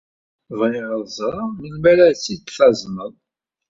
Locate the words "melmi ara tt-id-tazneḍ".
1.51-3.13